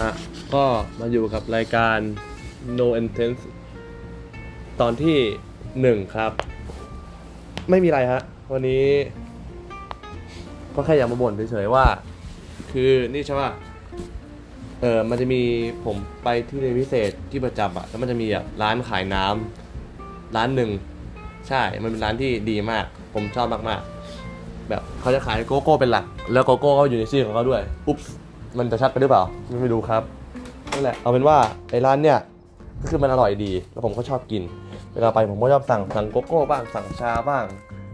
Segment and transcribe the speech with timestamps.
[0.00, 0.10] ฮะ
[0.54, 0.64] ก็
[1.00, 1.98] มาอยู่กับรายการ
[2.78, 3.42] No Intense
[4.80, 5.18] ตอนที่
[5.80, 6.32] หนึ่งครับ
[7.70, 8.22] ไม่มีอะไรฮะ
[8.52, 8.84] วันนี้
[10.74, 11.86] ก็แค่อยากมาบ่นเฉยๆว่า
[12.72, 13.50] คือนี่ใช่ป่ะ
[14.80, 15.42] เออมันจะมี
[15.84, 20.70] ผมไปที่เรียนพิเศษที่ประจำอะแล้วมันจะมีแบบร้านขายน้ำร้านหนึ่ง
[21.48, 22.84] ใช่ มันเป็นร้านที่ดีมาก
[23.14, 27.98] ผมชอบมากๆ แบบเขาจะขายโกโก้เป็นหลัก แล้วโกโก้ก็อยู่ในชื่อของเขาด้วยอุ๊บ
[28.58, 29.22] มันจะชัดไปหรือเปล่า
[29.62, 30.02] ไม่รู้ครับ
[30.72, 31.36] นั่นแหละเอาเป็นว่า
[31.70, 32.18] ไอ้ร้านเนี่ย
[32.80, 34.42] ก็คือมันอร่อยดี แล้วผมก็ชอบกิน
[34.94, 37.44] เวลาไปผมก็ชอบสั่งสั่งโกโก้บ้างสั่งชาบ้าง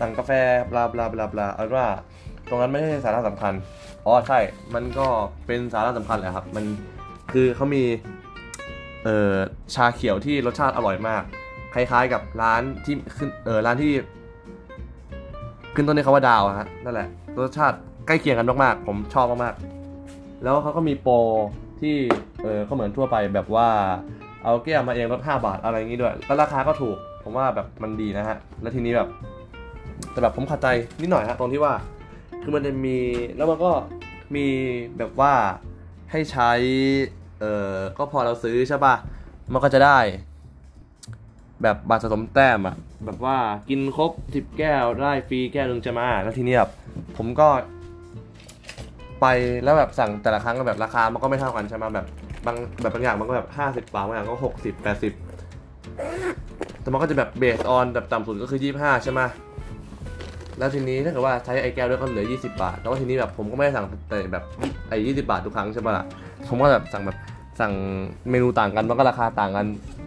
[0.00, 0.30] สั่งกาแฟ
[0.70, 1.88] บลาบลาบลาบลาเอาเป็นว่า
[2.48, 3.52] ตรงนั้นไม่ใช่สาระสำคัญ
[4.06, 4.38] อ๋อใช่
[4.74, 5.06] มันก็
[5.46, 6.64] เป็นสาระสำคัญแหละครับ มัน
[7.32, 7.82] คือเขามี
[9.04, 9.32] เอ่อ
[9.74, 11.22] ชาเขียวที่รสชาติอร่อยมาก
[11.74, 13.92] คล้ายๆกับร้านที่ขึ้นเออร้านที่
[15.74, 17.08] ขึ้นต้นด้วยคำว่าดาวอะฮะนั่นแหละ
[17.38, 19.83] รสชาติใกล้เคียงกันมากๆ ผมชอบมากๆ
[20.44, 21.14] แล้วเขาก็มีโปร
[21.80, 21.96] ที่
[22.42, 23.68] เออก็เหมือนทั่วไปแบบว่า
[24.44, 29.08] เอาแก้วมาเองลด5บาทอะไรอย่างงี้ด้วย แล้วราคาก็ถูก ผมว่าแบบมันดีนะฮะ แล้วทีนี้แบบ
[30.12, 30.66] แต่แบบผมขัดใจ
[31.00, 31.74] นิดหน่อยฮะตรงที่ว่า
[32.42, 32.98] คือมันจะมี
[33.36, 33.72] แล้วมันก็
[34.34, 34.46] มี
[34.98, 35.32] แบบว่า
[36.10, 36.50] ให้ใช้
[37.40, 38.94] เออก็พอเราซื้อใช่ป่ะ
[39.52, 39.98] มันก็จะได้
[41.62, 43.36] แบบบัตรสะสมแต้มอะแบบว่า
[43.68, 46.70] กินครบสิบแก้วได้ฟรีแก้วนึงจะมา แล้วทีนี้แบบ
[47.16, 47.48] ผมก็
[49.24, 52.06] ไปแล้วแบบสั่งแต่ละครั้งก็แบบราคามันก็ไม่เท่ากันใช่ไหมแบบ
[52.46, 55.12] บางแบบบางอย่างมันก็แบบห้าสิบบาทบางอย่างก็หกสิบแปดสิบ
[56.80, 59.20] แต่มันก็จะแบบเบสออนแบบต่ำสุดก็คือยี่ห้าใช่ไหม
[60.58, 64.44] แล้วทีนี้ถ้าเกิดว่าใช้ไอ้แก้วด้วยก็เหลือยี่สิบาท แต่ว่าทีนี้แบบผมก็ไม่ได้สั่งแต่แบบ
[64.88, 66.04] ไอ้ยี่สิบาททุกครั้งใช่ปะล่ะ
[66.48, 67.18] ผมก็แบบสั่งแบบ
[67.60, 67.72] สั่ง
[68.30, 69.66] เมนูต่างกันมันก็ราคาต่างกัน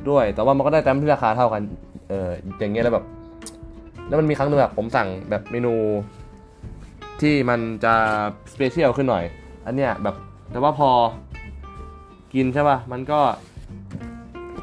[0.10, 1.62] ด้วย แต่ว่ามันก็ได้แต้มที่ราคาเท่ากัน
[2.10, 2.30] เออ
[2.60, 3.06] อย่างเงี้ยแล้วแบบ
[4.08, 5.74] แล้วมันมีครั้งหนึงแบบผมสั่งแบบเมนู
[7.22, 7.94] ที่มันจะ
[8.54, 9.26] สเปเชียลขึ้นหน่อย
[9.66, 10.16] อันเนี้ยแบบ
[10.52, 10.90] แต่ว่าพอ
[12.34, 13.20] กินใช่ป่ะ มันก็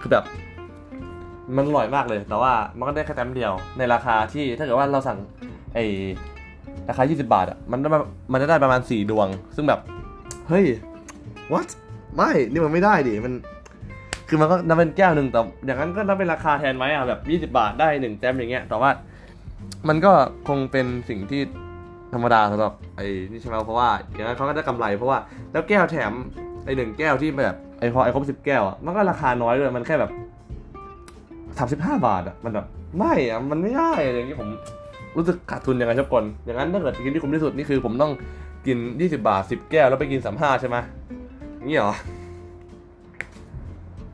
[0.01, 0.25] คือแบบ
[1.57, 5.19] มันอร่อยมากเลย แต่ว่ามันก็ได้แค่แต้มเดียวในราคาที่ถ้าเกิดว่าเราสั่ง
[5.75, 5.79] ไอ
[6.89, 7.89] ราคา 20 บาทอะมันได้
[8.33, 9.81] มันจะได้ประมาณ 4 ดวง ซึ่งแบบ
[10.49, 10.67] เฮ้ย
[11.53, 11.69] what
[12.17, 13.35] ไม่ นี่มันไม่ได้ดิมัน
[14.29, 18.91] คือมันก็นับเป็นแก้วหนึ่งแต่อย่างนั้นก็นับเป็นราคาแทนไหมอะแบบ 20 บาทได้หนึ่งแต้มอย่างเงี้ยแต่ว่า
[19.89, 20.13] มันก็
[20.49, 21.43] คงเป็นสิ่งที่
[22.15, 25.19] ธรรมดาสำหรับไอ้นี่ใช่ไหมเพราะว่าอย่างนั้นเขาก็ได้กำไรเพราะว่า
[25.53, 26.13] แล้วแก้วแถม
[26.65, 30.11] ไอ้หนึ่งแก้วที่แบบไอ้พอไอ้ครบสิบแก้วอะมันก็ราคาน้อยเลยมันแค่แบบ
[31.59, 32.67] สามสิบห้าบาทอะมันแบบ
[32.99, 34.49] ไม่อะมันไม่ได้อย่างนี้ผม
[35.17, 38.13] รู้สึกขาดทุนยังไงชอบกลอย่างนั้นถ้าเกิดกินที่คุ้มที่สุดนี่คือผมต้อง
[38.67, 40.77] กินยี่สิบาทสิบแก้ว แล้วไปกินสามห้าใช่ไหม
[41.67, 41.95] นี้เหรอ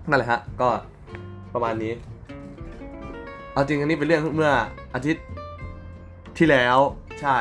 [0.08, 0.68] นั่นแหละฮะ ก็
[1.54, 1.92] ประมาณนี้
[3.52, 4.52] เอาจริงอันนี้เป็นเรื่องเมื่อ
[4.94, 5.24] อาทิตย์
[6.38, 6.78] ที่แล้ว
[7.20, 7.36] ใช่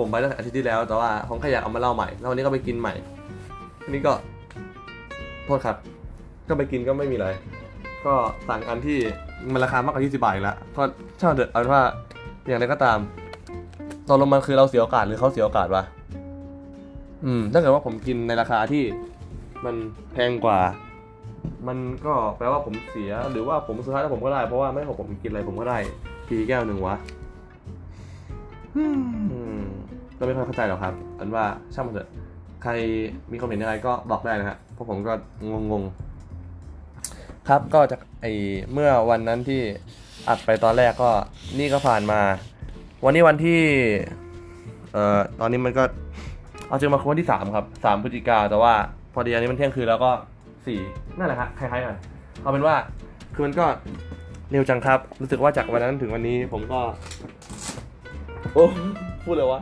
[0.00, 2.94] ผมไปตั้งแต่อาทิตย์ที่แล้ว แต่ว่าผมแค่อยากเอามาเล่าใหม่ แล้ววันนี้ก็ไปกินใหม่
[3.82, 4.12] ทีนี้ก็
[5.44, 5.76] โทษครับ
[6.48, 7.28] ก็ไปกินก็ไม่มีอะไร
[8.06, 8.14] ก็
[8.48, 8.98] สั่งอันที่
[9.52, 10.82] มันราคามากกว่า20บาทอีกแล้วก็
[11.20, 11.82] ช่างเถอะเอาเป็นว่า
[12.46, 12.98] อย่างไรก็ตาม
[14.08, 15.84] ตอนลงมันคือเราเสียโอกาสหรือเขาเสียโอกาสวะ
[17.24, 18.84] อืมถ้าเกิดว่าผมกินในราคาที่
[19.64, 19.74] มัน
[20.12, 20.58] แพงกว่า
[21.68, 25.78] มันก็แปลว่าผมเสียหรือว่าผมสุดท้ายแล้วผมก็ได้ เพราะว่าไม่ห้ผมกินอะไรผมก็ได้
[26.26, 26.96] ฟรีแก้วหนึ่งวะ
[30.18, 32.08] ก็ไม่ค่อยเข้าใจหรอกครับอันว่าช่างมันเถอะ
[32.62, 32.72] ใคร
[33.32, 35.12] มีความเห็นยังไงก็บอกได้นะฮะเพราะผมก็
[35.72, 38.26] งงๆ ครับก็จากไอ
[38.72, 39.60] เมื่อวันนั้นที่
[40.28, 41.10] อัดไปตอนแรกก็
[41.58, 42.20] นี่ก็ผ่านมา
[43.04, 43.60] วันนี้วันที่
[44.92, 45.84] เอ่อตอนนี้มันก็
[46.68, 48.74] เอาจริงมาคือวันที่สามครับสามพฤศจิกาแต่ว่า
[49.14, 50.10] พอดีอันนี้มันเที่ยงคืนแล้วก็
[50.66, 50.78] สี่
[51.18, 51.96] นั่นแหละครับคล้ายๆกัน
[52.42, 52.74] เอาเป็นว่า
[53.34, 53.66] คือมันก็
[54.50, 56.80] เร็วจังครับ รู้สึกว่าจากวันนั้นถึงวันนี้ผมก็
[58.54, 58.64] โอ้
[59.24, 59.60] พูดเลยวะ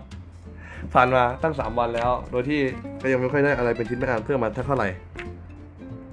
[0.96, 2.60] ผ่านมาตั้งสามวันแล้ว โดยที่
[3.02, 4.88] ก็ยังไม่ค่อยได้อะไรเป็นชิ้นเป็นอันเพิ่มมาเท่าไหร่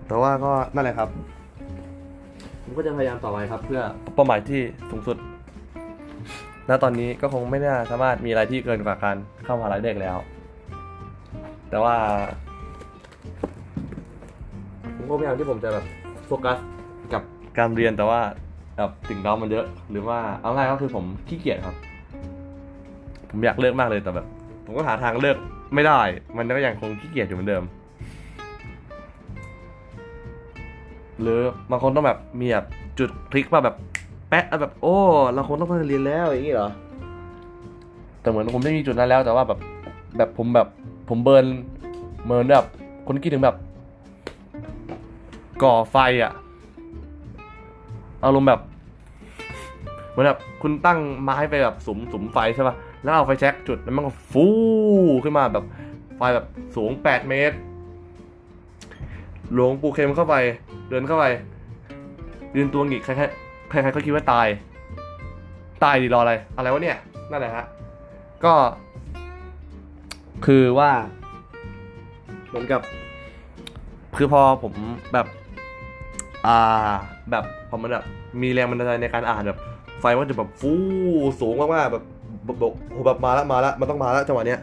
[0.07, 1.09] แต่ว่าก็นั่นแหละครับ
[2.63, 3.81] ผมก็จะพยายามต่อไปครับ เพื่อ
[4.15, 5.17] เป้าหมายที่สูงสุด
[6.69, 9.15] ณ ตอนนี้ก็คงไม่น่าสามารถมีอะไรที่เกินกว่าการ
[9.45, 10.17] เข้ามหาลัยเด็กแล้ว
[11.69, 11.95] แต่ว่า
[14.95, 15.85] ผมก็พยายามที่ผมจะแบบ
[16.27, 16.57] โฟกัส
[17.13, 17.23] กับ
[17.57, 18.21] การเรียนแต่ว่า
[18.77, 21.75] แบบสิ่งเร้ามันเยอะ หรือว่าเอาง่ายก็คือผมขี้เกียจครับ
[23.29, 24.27] ผมอยากเลิกมากเลยแต่แบบ
[24.65, 25.37] ผมก็หาทางเลิก
[25.73, 25.99] ไม่ได้
[26.37, 27.63] มันก็ยังคงขี้เกียจอยู่เหมือนเดิม
[31.21, 32.65] หรือบางคนต้องแบบมีแบบ
[32.99, 33.75] จุดพลิกมาแบบ
[34.29, 34.95] แป๊ะแบบ โอ้
[35.33, 36.69] เราคงต้องไปเรียนแล้วอย่างนี้เหรอ
[38.21, 39.59] แต่เหมือนผมไม่มีจุดนั้นแล้วแต่ว่าแบบ
[40.17, 40.67] แบบผมแบบ
[41.09, 41.45] ผมเบิร์น
[42.23, 42.67] เหมินแบบ
[43.07, 43.55] คนคิดถึงแบบ
[45.63, 46.33] ก่อไฟอะ
[48.23, 48.61] อารมณ์แบบ
[50.09, 54.45] เหมือนแบบคุณตั้งไม้ไปแบบสุมสุมไฟใช่ป่ะ แล้วเอาไฟแช็กจุดแล้วมันก็ฟู
[55.23, 55.65] ขึ้นมาแบบ
[56.17, 56.45] ไฟแบบ
[56.75, 57.57] สูง 8 เมตร
[59.53, 60.35] หลวงปู่เข็มเข้าไป
[60.89, 61.25] เดินเข้าไป
[62.55, 64.47] ยืนตัวหงิกใครๆใครๆก็คิดว่าตาย
[65.83, 66.97] ตายดีรออะไร อะไรวะเนี่ย
[67.31, 67.65] นั่นแหละฮะ
[68.43, 68.53] ก็
[70.45, 70.91] คือว่า
[72.47, 72.81] เหมือนกับ
[74.17, 74.73] คือพอผม
[75.13, 75.27] แบบ
[76.45, 76.93] อ่า
[77.31, 78.05] แบบพอมันแบบ
[78.41, 79.59] มีแรงบันดาลใจในการอ่านแบบ
[79.99, 80.73] ไฟมันจะแบบฟู
[81.39, 82.03] สูงมากๆแบบ
[82.47, 82.57] บบ
[83.05, 84.59] แบบมาแล้วมาแล้วมันต้องมาแล้วจังหวะเนี้ย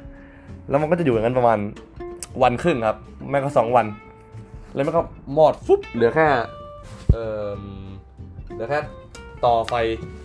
[0.68, 1.58] แล้วมันก็จะอยู่อย่างนั้นประมาณ
[2.42, 2.98] วันครึ่งครับ
[3.30, 3.86] แม่ก็สองวัน
[4.74, 5.02] แล้วมันก็
[5.36, 6.26] มอดฟุบเหลือแค่
[7.12, 7.16] เอ
[7.58, 7.60] อ
[8.52, 8.78] เหลือแค่
[9.44, 9.74] ต่อไฟ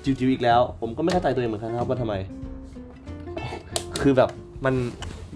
[0.03, 2.13] จิวๆอีกแล้ว ผมก็ไม่เข้าใจตัวเองเหมือนกันครับว่าทำไม
[4.01, 4.29] คือแบบ
[4.65, 4.75] มัน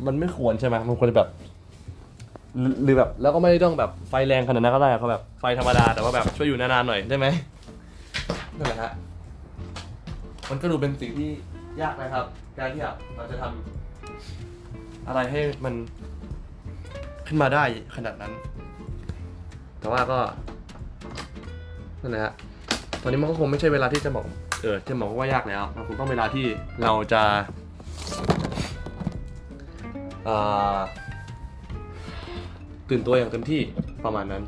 [0.05, 1.29] มันไม่ควรใช่ไหมมันควรจะแบบ
[2.59, 7.27] หรือหรือแบบแล้วก็ไม่ได้ต้องแบบไฟแรงขนาดนั้นก็ได้เขาแบบไฟธรรมดาแต่ว่าแบบช่วยอยู่นานๆหน่อยได้ไหม
[8.57, 8.91] นั่นแหละฮะ
[10.49, 11.29] มันก็ดูเป็นสิ่งที่
[11.83, 12.25] ยากนะครับ
[12.57, 15.73] การที่แบบเราจะทำอะไรให้มัน
[17.27, 17.63] ขึ้นมาได้
[17.95, 18.33] ขนาดนั้น
[19.79, 20.19] แต่ว่าก็
[22.01, 22.33] นั่นแหละฮะ
[23.01, 24.25] ตอนนี้มันก็คงไม่ใช่เวลาที่จะบอก
[24.61, 26.45] เออจะบอกว่ายากแล้วมันคงต้องเวลาที่
[26.81, 27.23] เราจะ
[30.27, 30.77] อ่า
[32.89, 33.61] ตื่นตัวอย่างเต็มที่
[34.05, 34.43] ประมาณนั้น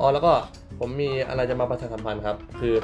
[0.00, 0.32] อ๋อแล้วก็
[0.78, 2.74] ผมมีอะไรจะมาประชาสัมพันธ์ครับ คือ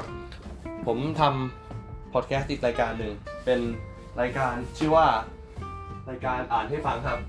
[0.85, 3.13] ผมทำพอดแคสต์อีกรายการหนึ่ง
[3.45, 3.59] เป็น
[4.21, 5.07] รายการชื่อว่า
[6.09, 7.19] รายการอ่านให้ฟังครับ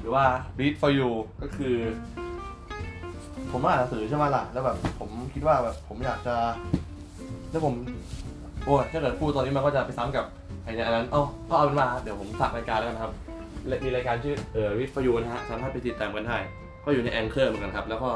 [0.00, 0.24] หรือว่า
[0.58, 1.10] read for you
[1.42, 1.76] ก็คือ
[3.52, 6.34] ผมอ่านหนังสือใช่ไหมล่ะ แล้วแบบผมคิดว่าแบบผมอยากจะ
[7.50, 7.74] แล้วผม
[8.64, 10.26] โอ้ยถ้าเกิดพูดตอนนี้มันก็จะไปซ้ำกับ
[10.64, 13.12] ไอ้เนี่ยอันนั้นเอ้าก็เอาเป็นว่าเดี๋ยวผมฝากรายการแล้วกันครับ
[13.84, 16.36] มีรายการชื่อเอ่อวิทยูนะฮะสามารถไปติดตามกันได้
[16.84, 18.10] ก็อยู่ในแองเกอร์เหมือนกันครับ แล้วก็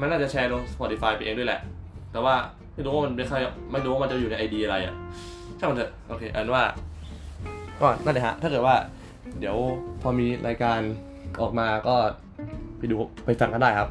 [0.00, 1.60] มันน่าจะแชร์ลง Spotify ไปเองด้วยแหละ
[2.12, 2.34] แต่ว่า
[2.74, 3.40] ไม่รู้ว่ามันไม่ค่อย
[3.72, 4.94] ไม่รู้ว่ามันจะอยู่ใน ID อะไรอะ
[5.60, 6.64] ช่างมันเถอะโอเคอันว่า
[7.80, 8.76] ก็นั่นแหละฮะถ้าเกิดว่า
[9.38, 9.56] เดี๋ยว
[10.02, 10.80] พอมีรายการ
[11.40, 11.96] ออกมาก็
[12.78, 13.88] ไปดูไปฟังกันได้ครับ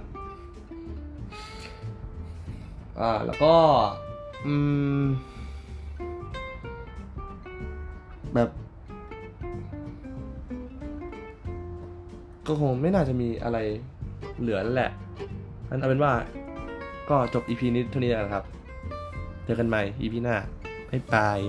[3.00, 3.54] อ่าแล้วก็
[4.45, 4.54] อื
[5.01, 5.04] ม
[8.33, 8.50] แบบ
[12.48, 13.57] ก็คงไม่น่าจะมีอะไร
[14.39, 14.92] เหลือแล้วแหละ
[15.69, 16.13] อันเอาเป็นว่า
[17.10, 18.44] ก็จบ EP นี้เท่านี้แล้วครับ
[19.45, 20.36] เจอกันใหม่ EP หน้า
[20.91, 21.39] บ๊ายบาย